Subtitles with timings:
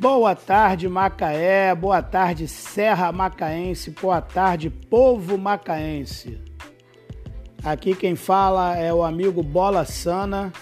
[0.00, 1.74] Boa tarde, Macaé.
[1.74, 3.90] Boa tarde, Serra Macaense.
[3.90, 6.38] Boa tarde, povo macaense.
[7.62, 10.54] Aqui quem fala é o amigo Bola Sana,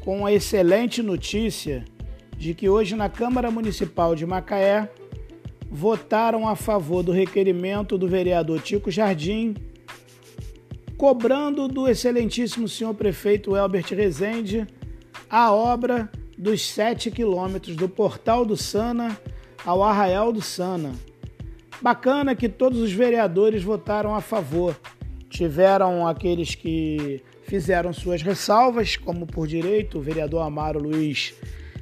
[0.00, 1.84] com a excelente notícia
[2.36, 4.90] de que hoje na Câmara Municipal de Macaé
[5.70, 9.54] votaram a favor do requerimento do vereador Tico Jardim,
[10.96, 14.66] cobrando do excelentíssimo senhor prefeito Elbert Rezende
[15.30, 16.10] a obra
[16.42, 19.16] dos 7 quilômetros do Portal do Sana
[19.64, 20.92] ao Arraial do Sana.
[21.80, 24.76] Bacana que todos os vereadores votaram a favor.
[25.30, 31.32] Tiveram aqueles que fizeram suas ressalvas, como por direito o vereador Amaro Luiz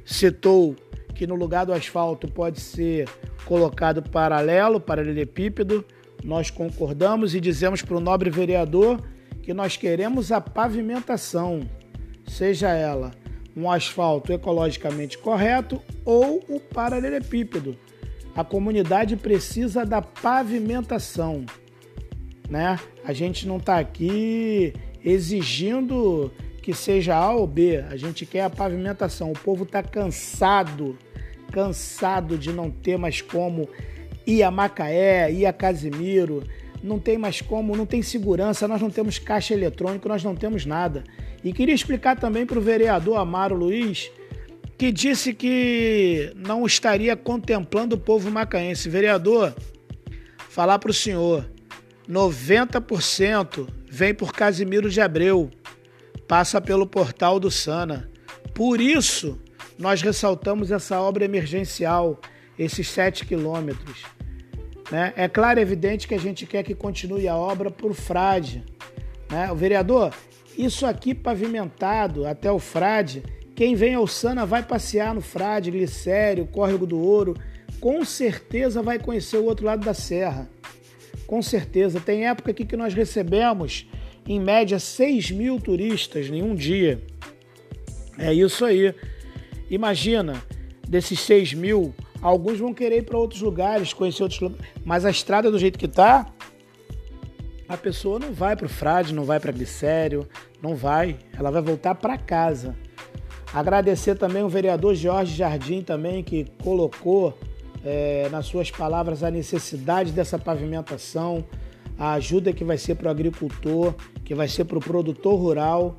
[0.05, 0.75] citou
[1.15, 3.09] que no lugar do asfalto pode ser
[3.45, 5.83] colocado paralelo, paralelepípedo.
[6.23, 9.01] Nós concordamos e dizemos para o nobre vereador
[9.41, 11.61] que nós queremos a pavimentação,
[12.27, 13.19] seja ela
[13.55, 17.77] um asfalto ecologicamente correto ou o paralelepípedo.
[18.35, 21.45] A comunidade precisa da pavimentação,
[22.49, 22.79] né?
[23.03, 28.49] A gente não está aqui exigindo que seja A ou B, a gente quer a
[28.49, 29.31] pavimentação.
[29.31, 30.97] O povo está cansado,
[31.51, 33.67] cansado de não ter mais como
[34.25, 36.43] ir a Macaé, ir a Casimiro,
[36.83, 40.65] não tem mais como, não tem segurança, nós não temos caixa eletrônico, nós não temos
[40.65, 41.03] nada.
[41.43, 44.11] E queria explicar também para o vereador Amaro Luiz,
[44.77, 48.89] que disse que não estaria contemplando o povo macaense.
[48.89, 49.55] Vereador,
[50.49, 51.49] falar para o senhor,
[52.09, 55.51] 90% vem por Casimiro de Abreu,
[56.27, 58.09] passa pelo portal do Sana.
[58.53, 59.39] Por isso,
[59.77, 62.19] nós ressaltamos essa obra emergencial,
[62.57, 64.03] esses 7 quilômetros.
[64.91, 65.13] Né?
[65.15, 68.63] É claro e evidente que a gente quer que continue a obra por frade.
[69.29, 69.49] Né?
[69.49, 70.13] O vereador,
[70.57, 73.23] isso aqui pavimentado até o frade,
[73.55, 77.37] quem vem ao Sana vai passear no frade, Glicério, Córrego do Ouro,
[77.79, 80.49] com certeza vai conhecer o outro lado da serra.
[81.25, 81.99] Com certeza.
[81.99, 83.87] Tem época aqui que nós recebemos,
[84.27, 87.01] em média, 6 mil turistas em um dia.
[88.17, 88.93] É isso aí.
[89.69, 90.43] Imagina,
[90.87, 95.09] desses 6 mil, Alguns vão querer ir para outros lugares, conhecer outros lugares, mas a
[95.09, 96.27] estrada do jeito que está,
[97.67, 100.27] a pessoa não vai para o Frade, não vai para Glicério,
[100.61, 102.75] não vai, ela vai voltar para casa.
[103.53, 107.37] Agradecer também o vereador Jorge Jardim também que colocou
[107.83, 111.43] é, nas suas palavras a necessidade dessa pavimentação,
[111.97, 113.93] a ajuda que vai ser para o agricultor,
[114.23, 115.97] que vai ser para o produtor rural.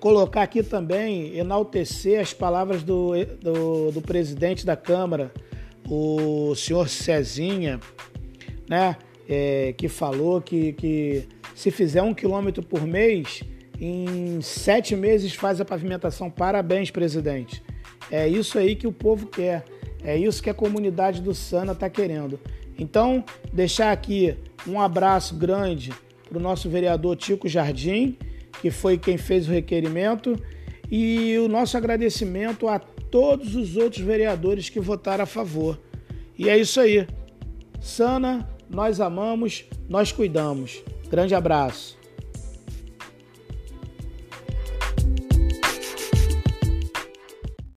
[0.00, 5.32] Colocar aqui também, enaltecer as palavras do, do, do presidente da Câmara,
[5.90, 7.80] o senhor Cezinha,
[8.68, 8.96] né,
[9.28, 13.42] é, que falou que, que se fizer um quilômetro por mês,
[13.80, 16.30] em sete meses faz a pavimentação.
[16.30, 17.62] Parabéns, presidente.
[18.10, 19.64] É isso aí que o povo quer.
[20.02, 22.38] É isso que a comunidade do Sana está querendo.
[22.78, 25.92] Então, deixar aqui um abraço grande
[26.28, 28.16] para o nosso vereador Tico Jardim,
[28.60, 30.40] que foi quem fez o requerimento,
[30.90, 35.78] e o nosso agradecimento a todos os outros vereadores que votaram a favor.
[36.38, 37.06] E é isso aí.
[37.80, 40.82] Sana, nós amamos, nós cuidamos.
[41.08, 41.96] Grande abraço.